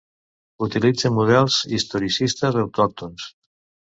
Utilitza 0.67 1.11
models 1.17 1.57
historicistes 1.79 2.57
autòctons. 2.63 3.29